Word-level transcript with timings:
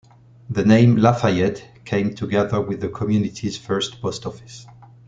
The 0.49 0.65
name 0.65 0.95
"LaFayette" 0.95 1.85
came 1.85 2.15
together 2.15 2.59
with 2.59 2.81
the 2.81 2.89
community's 2.89 3.55
first 3.55 4.01
post 4.01 4.25
office. 4.25 4.65